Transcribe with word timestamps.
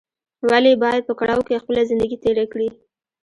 ولې 0.49 0.73
باید 0.83 1.01
په 1.07 1.13
کړاوو 1.19 1.45
کې 1.47 1.61
خپله 1.63 1.81
زندګي 1.89 2.17
تېره 2.23 2.45
کړې 2.53 2.67